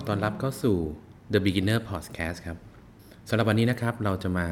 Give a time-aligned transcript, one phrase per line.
[0.00, 0.76] ขอต้อนรับเข้าสู่
[1.32, 2.58] The Beginner Podcast ครับ
[3.28, 4.46] สำหรับวันนี้นะครับเราจะมา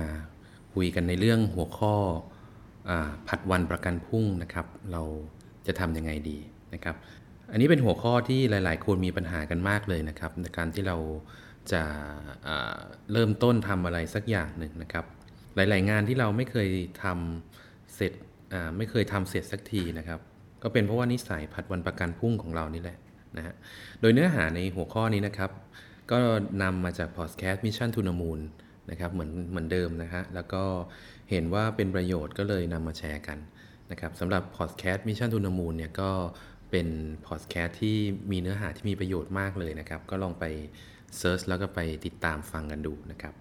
[0.74, 1.94] คุยกันในเรื่องหัวข้อ
[2.90, 2.92] อ
[3.28, 5.02] ผัดวันประกันพรุ่งนะครับ เรา
[5.66, 6.38] จะทำยังไงดี
[6.74, 6.96] นะครับ
[7.52, 10.96] อันนี้เป็นหัวข้อที่หลาย ๆ คนมีปัญหากันมากเลยนะครับ ในการที่เรา
[11.72, 11.82] จะ
[13.12, 15.04] เริ่มต้นทำอะไรสักอย่างหนึ่งนะครับ
[15.56, 16.68] หลาย ๆ งานที่เราไม่เคย
[17.02, 18.12] ทำเสร็จ
[18.76, 20.20] ไม่เคยทำเสร็จสักทีนะครับ
[20.62, 22.98] ก็เป็นเพราะว่านิสัยผัดวันประกันพรุ่งของเรานี่แหละ
[23.36, 23.54] นะฮะ
[24.00, 25.50] โดยเนื้อหาในหัวข้อนี้นะครับ
[26.10, 26.18] ก็
[26.62, 28.40] นำมาจากพอดแคสต์ Mission To The Moon
[28.90, 30.62] นะครับเหมือนเหมือนเดิมนะฮะ แล้วก็
[31.30, 33.38] เห็นว่าเป็นประโยชน์ก็เลยนำมาแชร์กัน
[33.90, 36.10] นะครับสำหรับพอดแคสต์ Mission To The Moon เนี่ยก็
[36.70, 36.88] เป็น
[37.26, 37.96] พอดแคสต์ที่
[38.30, 40.44] มีเนื้อหาที่มีประโยชน์มากเลยนะครับ ก็ลองไป
[41.18, 43.34] search แล้วก็ไปติดตามฟังกันดูนะครับ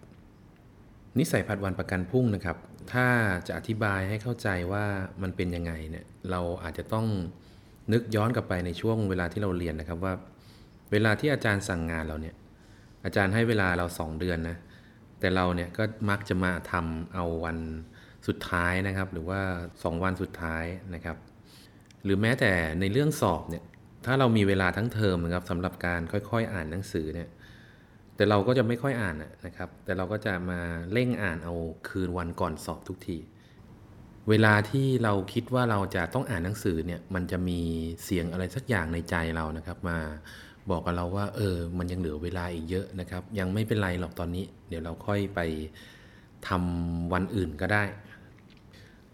[1.20, 2.58] นิสัยผัดวันประกันพรุ่งนะครับ
[2.94, 3.08] ถ้า
[3.48, 4.86] จะอธิบายให้เข้าใจว่า
[5.22, 7.08] มันเป็นยังไงเนี่ย เราอาจจะต้อง
[7.94, 10.14] นึกย้อนกลับไปในช่วงเวลาที่เราเรียนนะครับว่า
[10.92, 12.36] เวลาที่อาจารย์สั่งงานเราเนี่ย
[13.06, 14.58] อาจารย์ให้เวลาเราสองเดือนนะ
[15.20, 17.58] แต่เราเนี่ยก็มักจะมาทำเอาวัน
[18.28, 20.64] สุดท้ายนะครับ หรือว่า 2 วันสุดท้าย
[20.96, 21.18] นะครับ
[22.04, 23.64] หรือแม้แต่ในเรื่องสอบเนี่ย
[24.06, 27.30] ถ้าเรามีเวลาทั้งเทอมนะครับสำหรับการค่อยๆ อ่านหนังสือเนี่ย
[28.16, 29.16] แต่เราก็จะไม่ค่อยอ่าน
[29.46, 30.60] นะครับ แต่เราก็จะมา
[30.92, 31.54] เร่งอ่านเอา
[31.88, 33.18] คืนวันก่อนสอบทุกที
[34.30, 37.60] เวลาที่เราคิดว่าเราจะต้องอ่านหนังสือเนี่ย มันจะมี
[38.04, 39.98] เสียงอะไรสักอย่างในใจเรานะครับ มา
[40.70, 45.40] บอกกับเราว่า เออ มันยังเหลือเวลาอีกเยอะนะครับ ยังไม่เป็นไรหรอกตอนนี้ เดี๋ยวเราค่อยไป
[46.48, 47.84] ทำวันอื่นก็ได้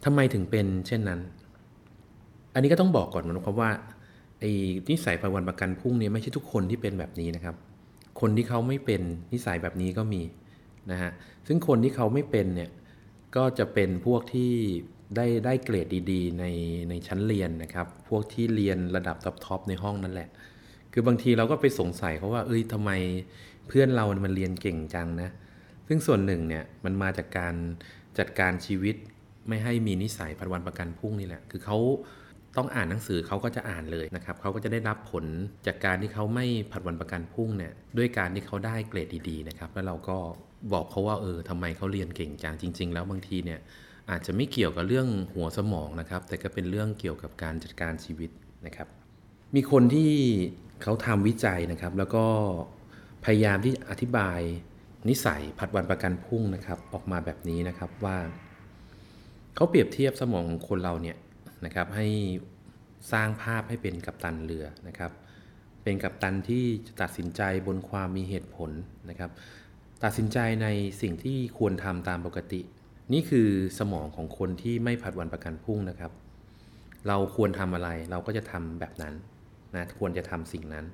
[0.03, 1.19] ทำไมถึงเป็นเช่นนั้น
[2.53, 3.71] อันนี้ก็ต้องบอกก่อนนะครับว่า
[4.39, 4.51] ไอ้
[4.89, 7.55] นิสัยประวันประกันพุ่งเนี่ยไม่ใช่ทุกคนที่เป็นแบบนี้นะครับ
[8.19, 9.01] คนที่เขาไม่เป็น
[9.33, 10.21] นิสัยแบบนี้ก็มี
[10.91, 11.11] นะฮะ
[11.47, 12.69] ซึ่งคนที่เขาไม่เป็นเนี่ย
[13.35, 14.53] ก็จะเป็นพวกที่
[15.15, 16.45] ได้ได้เกรดดีๆ ใน
[16.89, 20.29] ในชั้นเรียนนะครับ พวกที่เรียนระดับท็อปๆในห้องนั่นแหละ
[20.93, 22.91] คือบางทีเราก็ไปสงสัยเขาว่า เอ้ยทำไม
[23.67, 25.29] เพื่อนเรามันเรียนเก่งจังนะ
[25.87, 27.55] ซึ่งส่วนหนึ่งเนี่ยมันมาจากการ
[28.17, 28.95] จัดการชีวิต
[29.47, 31.77] ไม่ให้มีนิสัยผัดวันประกันพรุ่งนี่แหละ คือเขา
[32.57, 35.25] ต้องอ่านหนังสือเขาก็จะอ่านเลยนะครับเขาก็จะได้รับผล
[35.67, 40.17] จากการที่เขาไม่ผัดวันประกันพรุ่งเนี่ยด้วยการที่เขาได้เกรดดีๆนะครับ แล้วเราก็
[40.73, 43.59] บอกเขาว่าเออทำไมเขาเรียนเก่งจังจริง ๆ แล้วบางทีเนี่ย
[44.09, 48.31] อาจจะไม่เกี่ยวกับเรื่องหัวสมองนะครับ แต่ก็เป็นเรื่องเกี่ยวกับการจัดการชีวิต
[48.65, 48.87] นะครับ
[49.55, 50.11] มีคนที่
[50.81, 52.25] เขาทำวิจัยนะครับ แล้วก็
[53.25, 54.39] พยายามที่อธิบาย
[55.09, 58.17] นิสัยผัดวันประกันพรุ่งนะครับ ออกมาแบบนี้นะครับว่า
[59.55, 61.17] เขาเปรียบเทียบสมองของคนเราเนี่ย
[61.65, 62.07] นะครับ ให้
[63.11, 65.11] สร้างภาพให้เป็นกัปตันเรือนะครับ
[65.83, 68.71] เป็นกัปตันที่จะตัดสินใจบนความมีเหตุผล
[69.09, 69.31] นะครับ
[70.03, 70.67] ตัดสินใจใน
[71.01, 72.61] สิ่งที่ควรทำตามปกติ
[73.11, 73.47] นี่คือ
[73.79, 76.11] สมองของคนที่ไม่ผัดวันประกันพรุ่งนะครับ
[77.07, 79.13] เราควรทำอะไรเราก็จะทำแบบนั้น
[79.75, 80.85] นะควรจะทำสิ่งนั้น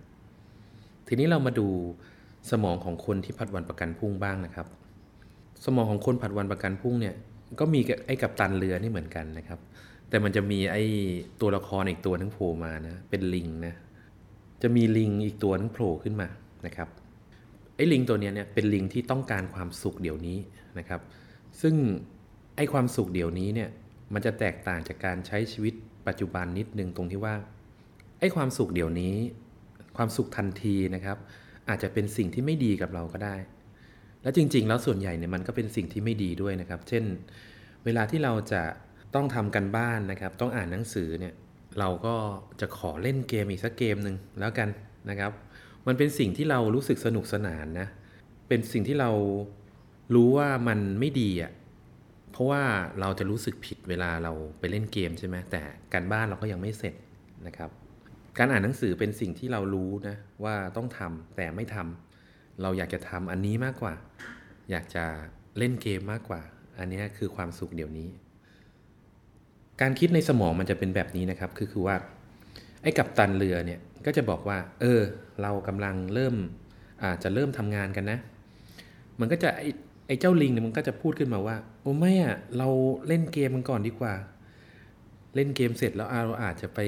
[1.08, 1.68] ทีนี้เรามาดู
[2.52, 4.68] สมองของคนที่ผัดวันประกันพรุ่งบ้างนะครับ
[5.66, 7.16] สมองของคนผัดวันประกันพรุ่งเนี่ย
[7.60, 9.60] ก็มีไอ้กับตันเรือนี่เหมือนกันนะครับ
[10.10, 10.84] แต่มันจะมีไอ้
[11.42, 13.74] ตัวละครอีกตัวนึงโผล่มานะเป็นลิงนะ
[14.62, 16.28] จะมีลิงอีกตัวนึงโผล่ขึ้นมา
[16.66, 16.90] นะครับ
[17.76, 20.38] ไอ้ลิงตัวนี้เนี่ยเป็นลิงที่ต้องการความสุขเดี๋ยวนี้
[20.80, 21.02] นะครับ
[21.62, 21.76] ซึ่ง
[22.56, 23.70] ไอความสุขเดี๋ยวนี้เนี่ย
[24.14, 25.74] มันจะแตกต่างจากการใช้ชีวิต
[26.08, 27.36] ปัจจุบันนิดนึงตรงที่ว่า
[28.20, 29.16] ไอความสุขเดี๋ยวนี้
[29.98, 31.18] ความสุขทันทีนะครับ
[31.70, 33.36] อาจจะเป็นสิ่งที่ไม่ดีกับเราก็ได้
[34.24, 37.04] และจริง ๆ แล้วส่วนใหญ่เนี่ยมันก็เป็นสิ่งที่ไม่ดีด้วยนะครับ เช่น
[37.86, 38.62] เวลาที่เราจะ
[39.16, 41.34] ต้องทำกันบ้านนะครับ ต้องอ่านหนังสือเนี่ย
[41.80, 42.16] เราก็
[42.62, 44.70] จะขอเล่นเกมอีกสักเกมหนึ่งแล้วกัน
[45.10, 45.32] นะครับ
[45.88, 47.88] มันเป็นสิ่งที่เรารู้สึกสนุกสนานนะ
[48.48, 49.10] เป็นสิ่งที่เรา
[50.16, 51.52] รู้ว่ามันไม่ดีอะ
[52.32, 52.64] เพราะว่า
[53.00, 55.62] เราจะรู้สึกผิดเวลาเราไปเล่นเกมใช่ไหมแต่
[55.94, 56.96] การบ้านเราก็ยังไม่เสร็จ
[57.48, 57.70] นะครับ
[58.38, 63.94] การอ่านหนังสือเป็นสิ่งที่เรารู้นะว่าต้องทำแต่ไม่ทำเราอยากจะทำอันนี้มากกว่า
[64.72, 65.06] อยากจะ
[65.58, 66.42] เล่นเกมมากกว่า
[66.80, 68.10] อันนี้คือความสุขเดี๋ยวนี้
[69.82, 71.96] การคิดในสมองมันจะเป็นแบบนี้นะครับ คือคือว่า
[72.82, 75.02] ไอ้กับตันเรือเนี่ยก็จะบอกว่า เออ
[75.42, 76.36] เรากำลังเริ่ม
[77.04, 78.20] อาจจะเริ่มทำงานกันนะ
[79.20, 79.50] มันก็จะ
[80.10, 82.68] ไอ้เจ้าลิงเนี่ยมันก็จะพูดขึ้นมาว่า โอ้ไม่อะเรา
[83.08, 84.14] เล่นเกมมันก่อนดีกว่า
[85.36, 86.80] เล่นเกมเสร็จแล้วเราอาจจะไป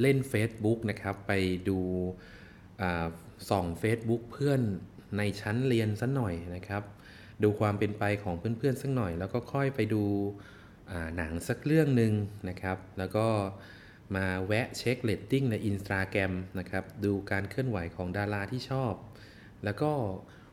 [0.00, 1.32] เล่น Facebook นะครับ ไป
[1.68, 1.78] ดู
[3.50, 4.60] ส่อง Facebook เพื่อน
[5.16, 6.82] ในชั้นเรียนสักหน่อยนะครับ
[7.42, 10.02] ดูความเป็นไปของเพื่อนๆสักหน่อย แล้วก็ค่อยไปดู
[11.16, 12.12] หนังสักเรื่องหนึ่ง
[12.48, 13.26] นะครับ แล้วก็
[14.16, 18.94] มาแวะเช็คเรตติ้งในอินสตาแกรมนะครับ ดูการเคลื่อนไหวของดาราที่ชอบ
[19.64, 19.92] แล้วก็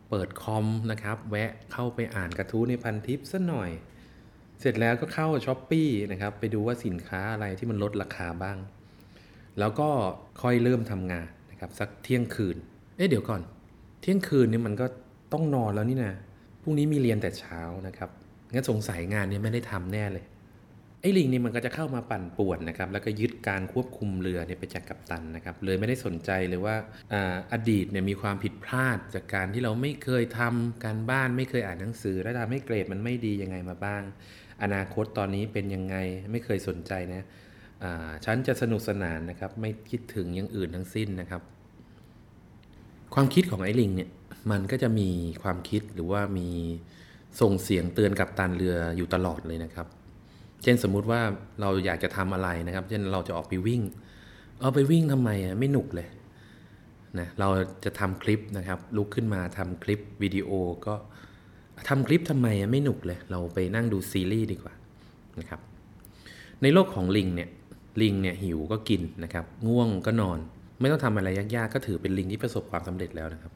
[0.09, 3.69] เปิดคอมนะครับ แวะเข้าไปอ่านกระทู้ในพันทิปสัหน่อย
[4.59, 5.81] เสร็จแล้วก็เข้าช้อปปี
[6.11, 8.57] นะครับ ไปดูว่าสินค้าอะไรที่มันลดราคาบ้าง
[9.59, 9.89] แล้วก็
[10.41, 12.57] ค่อยเริ่มทำงานนะครับ สักเที่ยงคืน
[12.97, 13.41] เอ๊ะเดี๋ยวก่อน
[14.01, 14.85] เที่ยงคืนนี่มันก็
[15.33, 16.13] ต้องนอนแล้วนี่นะ
[16.61, 18.09] พรุ่งนี้มีเรียนแต่เช้านะครับ
[18.53, 20.25] งั้นสงสัยงานนี้ไม่ได้ทำแน่เลย
[21.05, 26.75] ไอ้ลิงนี่มันก็จะเข้ามาปั่นป่วนนะครับแล้วก็ยึดการควบคุมเรือเนี่ยไปจากกัปตันนะครับเลยไม่ได้สนใจเลยว่า
[27.13, 27.15] อ
[27.53, 34.03] อดีตเนี่ยมีความผิดพลาดจากการที่เราไม่เคยทำการบ้านไม่เคยอ่านหนังสือ และทำให้เกรดมันไม่ดียังไงมาบ้าง
[34.63, 35.95] อนาคตตอนนี้เป็นยังไง
[36.31, 37.23] ไม่เคยสนใจนะ
[38.25, 41.41] ฉันจะสนุกสนานนะครับไม่คิดถึงอย่างอื่นทั้งสิ้นนะครับ
[43.13, 44.09] ความคิดของไอ้ลิงเนี่ย
[44.51, 45.09] มันก็จะมี
[45.43, 46.49] ความคิดหรือว่ามี
[47.41, 49.87] ส่งเสียงเตือนกับตันเรืออยู่ตลอดเลยนะครับ
[50.65, 51.21] เช่นสมมุติว่า
[51.62, 53.81] เราอยากจะทำอะไรนะครับ เช่นเราจะออกไปวิ่ง
[54.62, 56.07] เอาไปวิ่งทำไมอะไม่หนุกเลย
[57.19, 57.47] นะเรา
[57.85, 60.50] จะทำคลิปนะครับ ลุกขึ้นมาทำคลิปวิดีโอ
[60.85, 60.95] ก็
[61.89, 64.73] ทำคลิปทำไมอะไม่หนุกเลย เราไปนั่งดูซีรีส์ดีกว่า
[65.39, 65.59] นะครับ
[66.62, 67.50] ในโลกของลิงเนี่ย
[68.01, 70.39] ลิงเนี่ยหิวก็กินนะครับ ง่วงก็นอน
[70.79, 73.51] ไม่ต้องทำอะไรยากๆ ก็ถือเป็นลิงที่ประสบความสำเร็จแล้วนะครับ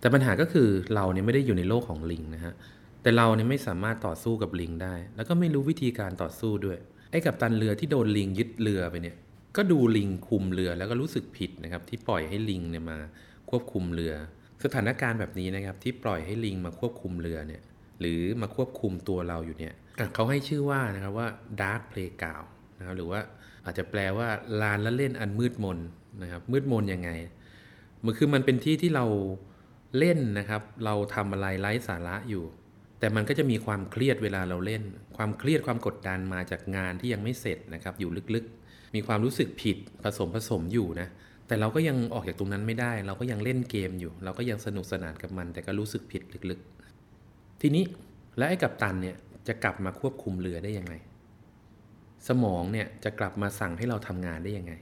[0.00, 2.54] แต่ปัญหาก็คือเราเนี่ยไม่ได้อยู่ในโลกของลิงนะฮะ
[3.02, 6.78] แต่เราเนี่ยไม่สามารถต่อสู้กับลิงได้ แล้วก็ไม่รู้วิธีการต่อสู้ด้วย
[7.10, 9.16] ไอ้กับตันเรือที่โดนลิงยึดเรือไปเนี่ย
[9.56, 12.98] ก็ดูลิงคุมเรือแล้วก็รู้สึกผิดนะครับ ที่ปล่อยให้ลิงเนี่ยมา
[13.50, 14.14] ควบคุมเรือ
[14.64, 17.62] สถานการณ์แบบนี้นะครับ ที่ปล่อยให้ลิงมาควบคุมเรือเนี่ย
[18.00, 19.74] หรือมาควบคุมตัวเราอยู่เนี่ย
[20.14, 21.28] เขาให้ชื่อว่านะครับว่า
[21.60, 22.48] dark playground
[22.78, 23.20] นะครับหรือว่า
[23.64, 24.28] อาจจะแปลว่า
[24.62, 25.78] ลานละเล่นอันมืดมน
[26.22, 27.10] นะครับ มืดมนยังไง
[28.04, 29.06] มันคือมันเป็นที่ที่เรา
[29.98, 32.44] เล่นนะครับ เราทำอะไรไร้สาระอยู่
[33.00, 34.82] แต่มันก็จะมีความเครียดเวลาเราเล่น
[35.16, 41.08] ความเครียดความกดดันมาจากงานที่ยังไม่เสร็จนะครับ อยู่ลึกๆ มีความรู้สึกผิดผสมผสมอยู่นะ
[41.46, 47.84] แต่เราก็ยังออกจากตรงนั้นไม่ได้ เราก็ยังเล่นเกมอยู่ เราก็ยังสนุกสนานกับมัน แต่ก็รู้สึกผิดลึกๆ ทีนี้
[48.36, 49.16] แล้วไอ้กัปตันเนี่ย
[49.48, 50.94] จะกลับมาควบคุมเรือได้ยังไง
[52.28, 54.72] สมองเนี่ยจะกลับมาสั่งให้เราทำงานได้ยังไง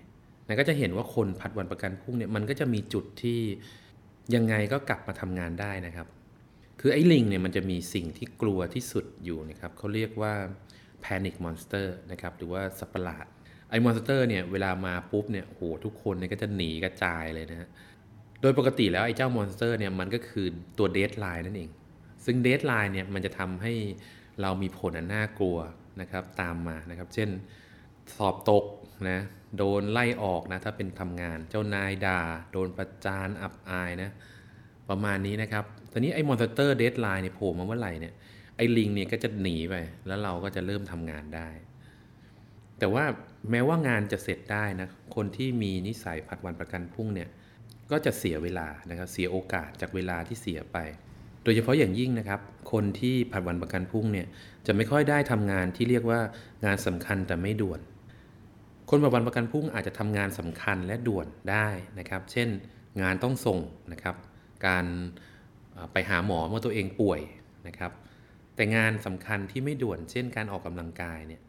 [0.47, 3.41] นะก็จะเห็นว่าคนผัดวันประกันพรุ่งเนี่ยมันก็จะมีจุดที่
[4.35, 6.07] ยังไงก็กลับมาทำงานได้นะครับ
[6.89, 10.35] คือไอ้ลิงเนี่ยมันจะมีสิ่งที่กลัวที่สุดอยู่นะครับเขาเรียกว่า
[11.05, 13.27] panic monster นะครับหรือว่าสัตว์ประหลาด
[13.71, 17.69] ไอ้ monster เนี่ยเวลามาปุ๊บเนี่ยโหทุกคนเนี่ยก็จะหนีกระจายเลยนะฮะ
[18.41, 20.47] โดยปกติแล้วไอ้เจ้า monster เนี่ยมันก็คือ
[20.79, 21.71] ตัว deadline นั่นเอง
[22.25, 23.73] ซึ่ง deadline เนี่ยมันจะทำให้
[24.41, 25.59] เรามีผลอันน่ากลัว
[26.01, 27.29] นะครับตามมานะครับ เช่น
[28.17, 28.65] สอบตก
[29.11, 29.21] นะ
[29.57, 32.21] โดนไล่ออกนะถ้าเป็นทำงานเจ้านายด่า
[32.53, 34.11] โดนประจานอับอายนะ
[34.91, 38.15] ประมาณนี้นะครับ ตอนนี้ไอ้ monster deadline เนี่ยโผล่มาเมื่อไหร่เนี่ย
[38.57, 39.75] ไอ้ลิงเนี่ยก็จะหนีไป
[40.07, 41.49] แล้วเราก็จะเริ่มทำงานได้
[42.79, 43.05] แต่ว่า
[43.51, 47.29] แม้ว่างานจะเสร็จได้นะ คนที่มีนิสัยผัดวันประกันพรุ่งเนี่ย
[47.91, 50.79] ก็จะเสียเวลานะครับ เสียโอกาสจากเวลาที่เสียไป
[51.45, 52.41] โดยเฉพาะอย่างยิ่งนะครับ
[52.73, 54.27] คนที่ผัดวันประกันพรุ่งเนี่ย
[54.67, 56.21] จะไม่ค่อยได้ทำงานที่เรียกว่า
[56.65, 57.81] งานสำคัญแต่ไม่ด่วน
[58.91, 61.69] คนผัดวันประกันพรุ่งอาจจะทำงานสำคัญและด่วนได้
[61.99, 62.49] นะครับ เช่น
[63.01, 63.59] งานต้องส่ง
[63.93, 64.17] นะครับ
[64.67, 64.85] การ
[65.93, 67.21] ไปหาหมอเมื่อตัวเองป่วย
[67.69, 67.93] นะครับ
[68.55, 71.43] แต่งานสำคัญที่ไม่ด่วนเช่นการออกกำลังกายเนี่ย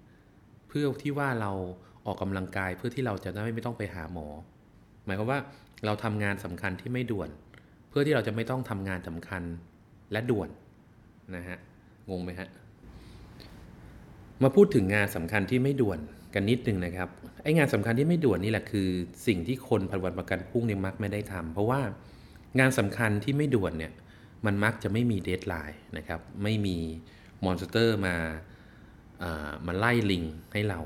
[0.68, 1.52] เพื่อที่ว่าเรา
[2.06, 4.28] ออกกำลังกายเพื่อที่เราจะได้ไม่ต้องไปหาหมอ
[5.06, 5.40] หมายความว่า
[5.86, 7.30] เราทำงานสำคัญที่ไม่ด่วน
[7.90, 9.44] เพื่อที่เราจะไม่ต้องทำงานสำคัญ
[10.12, 10.50] และด่วน
[11.36, 11.58] นะฮะ
[12.10, 12.50] งงไหมฮะ
[14.44, 16.00] มาพูดถึงงานสำคัญที่ไม่ด่วน
[16.34, 17.10] กันนิดนึงนะครับ
[17.44, 18.88] ไอ้งานสำคัญที่ไม่ด่วนนี่แหละคือ
[19.28, 21.82] สิ่งที่คนผัดวันประกันพรุ่งเนี่ยมักไม่ได้ทำเพราะว่า
[22.60, 23.94] งานสำคัญที่ไม่ด่วนเนี่ย
[24.46, 26.78] มันมักจะไม่มี deadline นะครับ ไม่มี
[27.44, 28.16] monster มา
[29.24, 30.24] อามาไล่ลิง
[30.54, 30.80] ให้เรา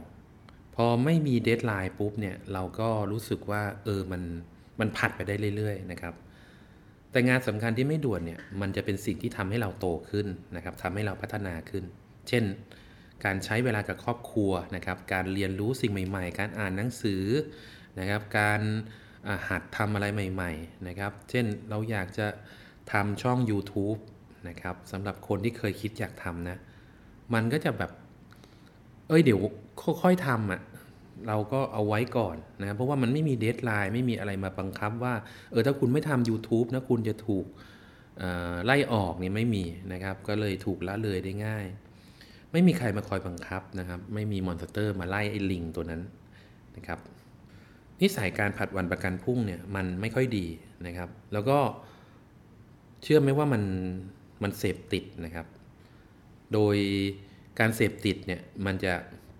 [0.75, 4.21] พอไม่มี deadline ปุ๊บเนี่ยเราก็รู้สึกว่าเออมัน
[4.79, 6.13] มันผัดไปได้เรื่อยๆนะครับ
[7.11, 11.83] แต่งานสำคัญที่ไม่ด่วนเนี่ยมันจะเป็นสิ่งที่ทำให้เราโตขึ้นนะครับทำให้เราพัฒนาขึ้น
[12.27, 12.43] เช่น
[13.23, 17.23] การใช้เวลากับครอบครัวนะครับ การเรียนรู้สิ่งใหม่ ๆ การอ่านหนังสือ
[17.99, 18.61] นะครับ การ
[19.49, 22.27] หัดทำอะไรใหม่ๆนะครับ เช่นเราอยากจะ
[22.91, 23.99] ทำช่อง YouTube
[24.47, 26.57] นะครับสำหรับคนที่เคยคิดอยากทำนะ
[27.33, 27.91] มันก็จะแบบ
[29.07, 29.39] เอ้ยเดี๋ยว
[30.01, 30.61] ค่อยๆทำอะ
[31.27, 35.13] เราก็เอาไว้ก่อนนะเพราะว่ามันไม่มี deadline ไม่มีอะไรมาบังคับว่า
[35.51, 37.45] เออถ้าคุณไม่ทำ YouTube นะคุณจะถูก
[38.65, 39.63] ไล่ออกนี่ไม่มี
[39.93, 41.65] นะครับ ก็เลยถูกละเลยได้ง่าย
[42.51, 46.01] ไม่มีใครมาคอยบังคับนะครับ ไม่มี monster มาไล่ไอ้ลิงตัวนั้น
[46.75, 46.99] นะครับ
[48.01, 50.45] นิสัยการผัดวันประกันพรุ่งเนี่ยมันไม่ค่อยดี
[50.87, 51.57] นะครับ แล้วก็
[53.03, 53.63] เชื่อไหมว่ามัน
[54.43, 55.45] มันเสพติดนะครับ
[56.53, 56.75] โดย
[57.59, 58.93] การเสพติดเนี่ยมันจะ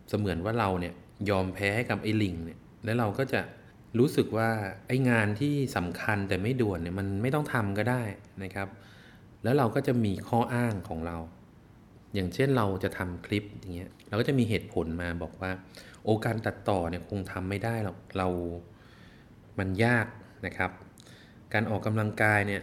[0.10, 0.94] เสมือนว่าเราเนี่ย
[1.30, 3.41] ยอมแพ้ให้กับไอ้ลิงเนี่ยแล้วเราก็จะ
[4.00, 4.50] รู้สึกว่า
[4.88, 8.03] ไอ้งานที่สำคัญแต่ไม่ด่วนเนี่ยมันไม่ต้องทำก็ได้
[8.44, 8.68] นะครับ
[9.44, 11.18] แล้วเราก็จะมีข้ออ้างของเรา
[12.13, 15.51] อย่างเช่นเราจะทำคลิปอย่างเงี้ยเราก็จะมีเหตุผลมาบอกว่า
[16.03, 18.27] โอการตัดต่อเนี่ยคงทำไม่ได้หรอกเรา
[19.60, 20.05] มันยาก
[20.46, 20.72] นะครับ
[21.53, 22.62] การออกกำลังกายเนี่ย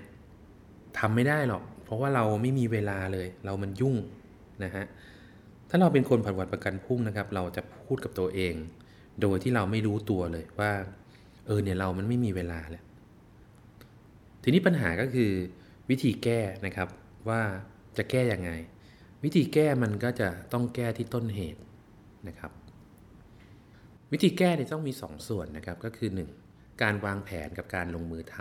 [0.99, 3.97] ทำไม่ได้หรอก เพราะว่าเราไม่มีเวลาเลย เรามันยุ่ง
[4.65, 4.85] นะฮะ
[5.71, 8.55] ถ้าเราเป็นคนผัดวันประกันพุ่งนะครับ เราจะพูดกับตัวเอง
[9.23, 10.73] โดยที่เราไม่รู้ตัวเลยว่า
[11.47, 12.85] เออเนี่ยเรามันไม่มีเวลาแล้ว
[14.43, 15.31] ทีนี้ปัญหาก็คือ
[15.91, 16.89] วิธีแก้นะครับ
[17.29, 17.41] ว่า
[17.97, 18.51] จะแก้ยังไง
[19.25, 21.61] วิธีแก้มันก็จะต้องแก้ที่ต้นเหตุ
[22.29, 22.53] นะครับ
[24.13, 26.11] วิธีแก้เนี่ยต้องมี 2สส่วนนะครับก็คือ
[26.47, 26.83] 1.
[26.83, 28.37] การวางแผนกับการลงมือท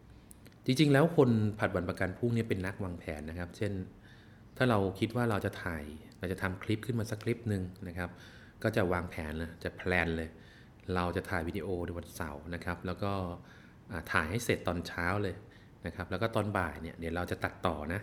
[0.00, 3.72] ำจริงๆ แล้วคนผัดวันประกันพรุ่งเนี่ยเป็นนักวางแผนนะครับ เช่น
[4.56, 5.84] ถ้าเราคิดว่าเราจะถ่าย
[6.18, 8.10] เราจะทำคลิปขึ้นมาสักคลิปหนึ่งนะครับ
[8.62, 10.28] ก็จะวางแผนเลยจะแพลนเลย
[10.94, 13.12] เราจะถ่ายวิดีโอในวันเสาร์นะครับ แล้วก็
[14.12, 15.34] ถ่ายให้เสร็จตอนเช้าเลย
[15.86, 18.00] นะครับ แล้วก็ตอนบ่ายเนี่ยเดี๋ยวเราจะตัดต่อนะ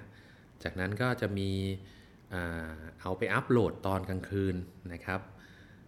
[0.64, 1.50] จากนั้นก็จะมี
[3.02, 4.56] เอาไปอัปโหลดตอนกลางคืน
[4.94, 5.22] นะครับ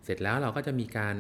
[0.04, 1.16] เสร็จแล้วเราก็จะมีการ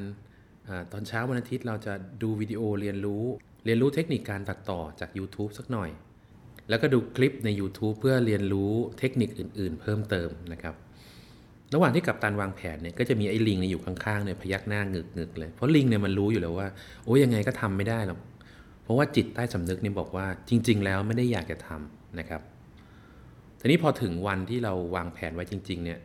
[0.67, 3.23] อตอนเช้าวันอาทิตย์เราจะดูวิดีโอเรียนรู้
[3.65, 5.89] เรียนรู้เทคนิคการตัดต่อจาก YouTube สักหน่อย
[6.69, 10.75] แล้วก็ดูคลิปใน YouTube เพื่อเรียนรู้เทคนิคอื่น ๆ เพิ่มเติมนะครับ
[11.73, 16.67] ระหว่างที่กับตันวางแผนเนี่ยก็จะมีไอ้ลิงเนี่ยอยู่ข้างๆเนี่ยพยักหน้าเงึกๆเลย เพราะลิงเนี่ยมันรู้อยู่แล้วว่า
[17.05, 18.19] โอ้ยยังไงก็ทำไม่ได้หรอก
[18.83, 22.41] เพราะว่าจิตใต้สำนึกเนี่ยบอกว่าจริง ๆ แล้วไม่ได้อยากจะทำนะครับ
[23.59, 25.99] ทีนี้พอถึงวันที่เราวางแผนไว้จริง ๆ เนี่ย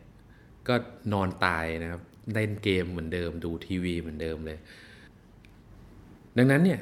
[0.68, 0.74] ก็
[1.12, 2.02] นอนตายนะครับ
[2.32, 4.58] เล่นเกมเหมือนเดิม ดูทีวีเหมือนเดิมเลย
[6.36, 6.80] ดังนั้นเนี่ย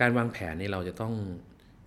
[0.00, 1.14] การวางแผนนี่เราจะต้อง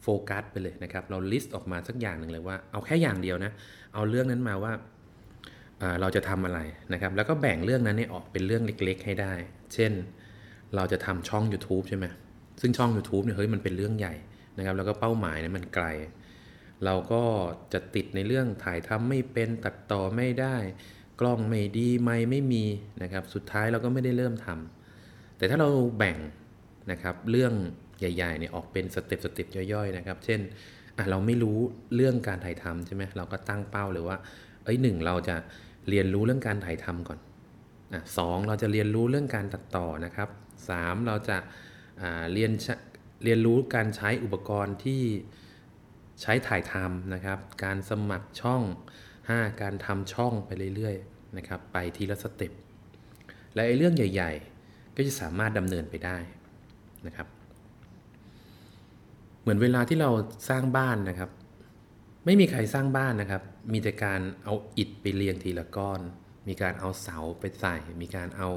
[0.01, 3.51] โฟกัสไปเลยนะครับ เราลิสต์ออกมาสักอย่างหนึ่งเลยว่าเอาแค่อย่างเดียวนะ
[3.93, 4.73] เอาเรื่องนั้นมาว่า
[6.01, 6.59] เราจะทำอะไร
[6.93, 9.33] นะครับ แล้วก็แบ่งเรื่องนั้นนี่ออกเป็นเรื่องเล็ก ๆ ให้ได้
[9.73, 9.91] เช่น
[10.75, 12.05] เราจะทำช่อง YouTube ใช่ไหม
[12.61, 14.13] ซึ่งช่อง YouTube เนี่ยเฮ้ยมันเป็นเรื่องใหญ่
[14.57, 15.85] นะครับ แล้วก็เป้าหมายเนี่ยมันไกล
[16.85, 17.23] เราก็
[17.73, 20.55] จะติดในเรื่องถ่ายทำไม่เป็นตัดต่อไม่ได้
[21.19, 22.63] กล้องไม่ดีไม่ไม่มี
[23.01, 26.17] นะครับ สุดท้ายเราก็ไม่ได้เริ่มทำแต่ถ้าเราแบ่ง
[26.91, 27.53] นะครับเรื่อง
[27.99, 30.39] ใหญ่ๆเนี่ยออกเป็นสเต็ปสเต็ปย่อยๆนะครับ เช่น
[31.09, 31.57] เราไม่รู้
[31.95, 34.17] เรื่องการถ่ายทำใช่ไหมเราก็ตั้งเป้าเลยว่า
[34.63, 35.35] เอ้ยหนึ่งเราจะ
[35.89, 37.19] เรียนรู้เรื่องการถ่ายทำก่อน
[37.93, 40.29] อะสองเราจะเรียนรู้เรื่องการตัดต่อนะครับ
[40.69, 41.37] สามเราจะ
[42.33, 42.51] เรียน
[43.23, 45.01] เรียนรู้การใช้อุปกรณ์ที่
[46.21, 48.61] ใช้ถ่ายทำนะครับ การสมัครช่อง
[49.29, 52.51] 5 การทำช่องไปเรื่อยๆนะครับไปทีละสเต็ป
[53.53, 54.31] และไอ้เรื่องใหญ่
[54.63, 56.17] ๆ ก็จะสามารถดำเนินไปได้
[57.07, 57.27] นะครับ
[59.41, 60.09] เหมือนเวลาที่เรา
[60.49, 61.29] สร้างบ้านนะครับ
[62.25, 66.01] ไม่มีใครสร้างบ้านนะครับ มีแต่การเอาอิฐไปเรียงทีละก้อน
[66.47, 68.49] มีการเอาเสาไปใส่ มีการเอา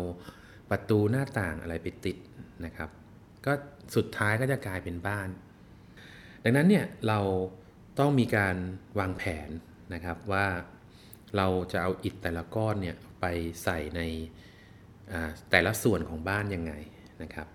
[0.71, 2.17] ประตูหน้าต่างอะไรไปติด
[2.65, 2.91] นะครับ
[3.47, 3.53] ก็
[3.97, 5.29] สุดท้ายก็จะกลายเป็นบ้าน
[6.45, 7.21] ดังนั้นเนี่ยเรา
[7.99, 8.57] ต้องมีการ
[8.99, 9.49] วางแผน
[9.95, 10.47] นะครับว่า
[11.37, 13.25] เราจะเอาอิฐแต่ละก้อนเนี่ยไป
[13.64, 14.00] ใส่ใน
[15.50, 16.73] แต่ละส่วนของบ้านยังไง
[17.23, 17.47] นะครับ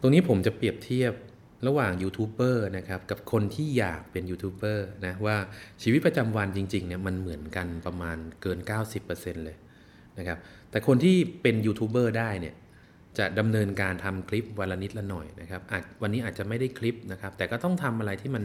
[0.00, 1.12] ตรงนี้ผมจะเปรียบเทียบ
[1.66, 5.36] ระหว่างยูทูบเบอร์นะครับกับคนที่อยากเป็นยูทูบเบอร์นะว่า
[5.82, 8.58] ชีวิตประจำวันจริงๆเนี่ยมันเหมือนกันประมาณเกิน
[9.02, 9.56] 90%เลย
[10.18, 10.38] นะครับ
[10.70, 12.54] แต่คนที่เป็นยูทูบเบอร์ได้เนี่ย
[13.18, 15.62] จะดำเนินการทำคลิปวันละนิดละหน่อยนะครับ
[16.02, 18.44] วันนี้อาจจะไม่ได้คลิปนะครับ แต่ก็ต้องทำอะไรที่มัน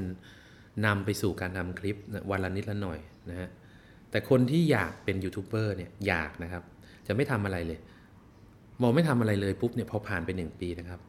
[0.86, 1.98] นำไปสู่การทำคลิป
[2.32, 3.50] วันละนิดละหน่อยนะฮะ
[4.12, 6.64] แต่คนที่อยากเป็นยูทูบเบอร์เนี่ยอยากนะครับ
[7.08, 7.80] จะไม่ทำอะไรเลย
[8.82, 11.00] มองไม่ทำอะไรเลยปุ๊บเนี่ยพอผ่านไปหนึ่งปีนะครับ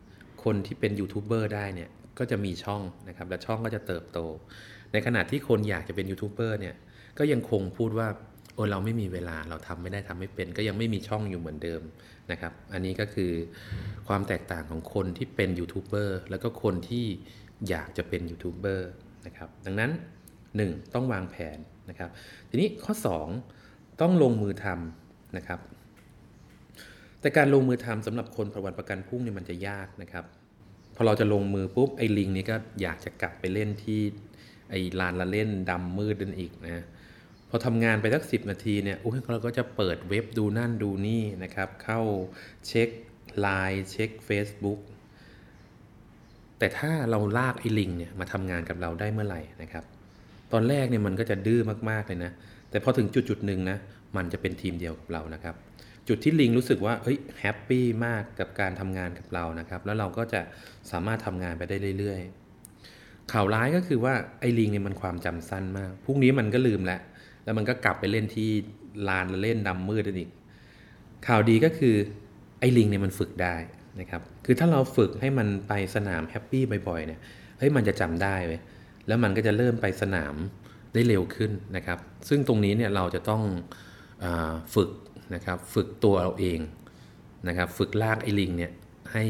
[0.44, 4.18] คนที่เป็นยูทูบเบอร์ได้เนี่ยก็จะมีช่องนะครับและช่องก็จะเติบโต
[4.92, 6.74] ในขณะที่คนอยากจะเป็นยูทูบเบอร์เนี่ย
[7.18, 8.08] ก็ยังคงพูดว่า
[8.54, 11.82] โอ้เราไม่มีเวลาเราทำไม่ได้ทำไม่เป็น ก็ยังไม่มีช่องอยู่เหมือนเดิม
[12.30, 13.32] นะครับ อันนี้ก็คือ
[14.08, 17.06] ความแตกต่างของคนที่เป็นยูทูบเบอร์แล้วก็คนที่
[17.68, 18.88] อยากจะเป็นยูทูบเบอร์
[19.26, 19.90] นะครับดังนั้น
[20.42, 20.94] 1.
[20.94, 21.58] ต้องวางแผน
[21.90, 22.10] นะครับ
[22.48, 22.94] ทีนี้ข้อ
[23.46, 25.60] 2 ต้องลงมือทำนะครับ
[27.20, 30.24] แต่การลงมือทำสำหรับคนประวันประกันพรุ่งเนี่ยมันจะยากนะครับ
[30.96, 34.00] พอเราจะลงมือปุ๊บไอ้ลิงนี้ก็อยากจะกลับไปเล่นที่
[34.70, 36.84] ไอ้ลานละเล่นดำมืดนั่นอีกนะ
[37.50, 38.98] พอทำงานไปสักสินาทีเนี่ย
[39.32, 42.00] เราก็จะเปิดเว็บดูนั่นดูนี่นะครับ เข้า
[42.66, 42.88] เช็ค
[43.40, 44.78] ไลน์เช็ค Facebook
[46.58, 49.84] แต่ถ้าเราลากไอ้ลิงเนี่ยมาทำงานกับเราได้เมื่อไหร่นะครับ
[50.52, 51.60] ตอนแรกเนี่ยมันก็จะดื้อ
[51.90, 52.32] มากๆเลยนะ
[52.70, 53.78] แต่พอถึงจุดจุดหนึ่งนะ
[54.16, 55.54] มันจะเป็นทีมเดียวกับเรานะครับ
[56.08, 60.40] จุดที่ลิงรู้สึกว่าเฮ้ย happy มากกับการทำงานกับเรานะครับ แล้วเราก็จะ
[60.90, 67.00] สามารถทำงานไปได้เรื่อยๆ ข่าวร้ายก็คือว่าไอ้ลิงเนี่ยมันความจำสั้นมาก พรุ่งนี้มันก็ลืมแล้ว
[67.44, 68.48] แล้วมันก็กลับไปเล่นที่
[69.08, 70.30] ลานเล่นดำมืดอีก
[71.26, 71.94] ข่าวดีก็คือ
[72.60, 73.56] ไอ้ลิงเนี่ยมันฝึกได้
[74.00, 77.20] นะครับคือถ้าเราฝึกให้มันไปสนาม happy บ่อยๆเนี่ย
[77.58, 78.60] เฮ้ยมันจะจำได้เว้ย
[79.06, 80.34] แล้วมันก็จะเริ่มไปสนาม
[80.94, 81.98] ได้เร็วขึ้นนะครับ
[82.28, 83.42] ซึ่งตรงนี้เนี่ยเราจะต้อง
[84.24, 84.26] อ
[84.74, 84.90] ฝึก
[85.34, 86.60] นะครับฝึกตัวเราเอง
[87.48, 88.72] นะครับฝึกลากไอ้ลิงเนี่ย
[89.12, 89.24] ให้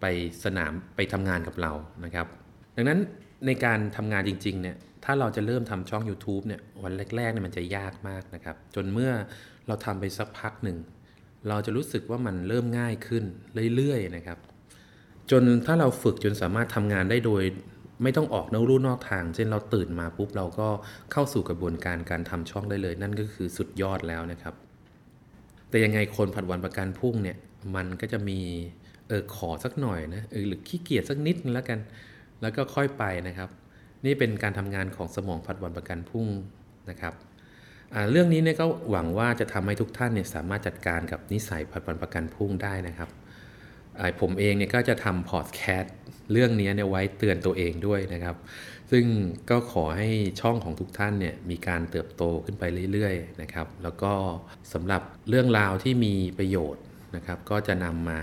[0.00, 0.04] ไป
[0.44, 1.72] สนามไปทำงานกับเรา
[2.04, 2.26] นะครับ
[2.76, 2.98] ดังนั้น
[3.46, 9.12] ในการทำงานจริงๆเนี่ยถ้าเราจะเริ่มทำช่อง YouTube เนี่ยวันแรกๆเนี่ยมันจะยากมากนะครับ จนเมื่อ
[9.66, 10.76] เราทำไปสักพักหนึ่ง
[11.48, 13.24] เราจะรู้สึกว่ามันเริ่มง่ายขึ้น
[13.76, 14.38] เรื่อยๆนะครับ
[15.30, 17.42] จนถ้าเราฝึกจนสามารถทำงานได้โดย
[18.02, 20.68] ไม่ต้องออกนอกลู่นอกทาง เช่นเราตื่นมาปุ๊บเราก็
[21.12, 24.54] เข้าสู่กระบวนการการทำช่องได้เลย นั่นก็คือสุดยอดแล้วนะครับ
[25.68, 27.36] แต่ยังไงคนผัดวันประกันพุ่งเนี่ย
[27.74, 28.40] มันก็จะมี
[29.08, 31.78] เออขอสักหน่อยนะเออหรือขี้เกียจสักนิดนึงแล้วกัน
[32.42, 33.50] แล้วก็ค่อยไปนะครับ
[34.04, 36.26] นี่เป็นการทำงานของสมองผัดวันประกันพุ่ง
[36.90, 37.14] นะครับ
[38.10, 43.10] เรื่องนี้เนี่ยก็หวังว่าจะทำให้ทุกท่านเนี่ยสามารถจัดการกับนิสัยผัดวันประกันพรุ่งได้นะครับ
[44.20, 45.94] ผมเองเนี่ยก็จะทำพอดแคสต์
[46.32, 48.36] เรื่องนี้เนี่ยไว้เตือนตัวเองด้วยนะครับ
[48.90, 49.04] ซึ่ง
[49.50, 50.08] ก็ขอให้
[50.40, 54.12] ช่องของทุกท่านเนี่ยมีการเติบโตขึ้นไปเรื่อยๆนะครับ แล้วก็
[54.72, 56.82] สำหรับเรื่องราวที่มีประโยชน์
[57.16, 58.20] นะครับ ก็จะนำมา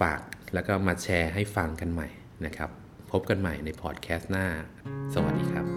[0.00, 0.20] ฝาก
[0.54, 2.08] แล้วก็มาแชร์ให้ฟังกันใหม่
[2.46, 2.70] นะครับ
[3.10, 4.46] พบกันใหม่ในพอดแคสต์หน้า
[5.14, 5.73] สวัสดีครับ